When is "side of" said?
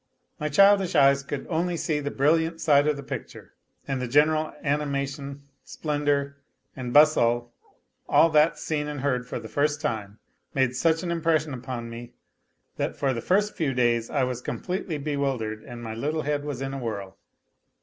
2.59-2.97